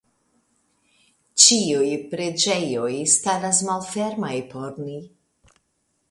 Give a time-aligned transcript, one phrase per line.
[1.41, 4.97] Ĉiuj preĝejoj staras malfermaj por ni.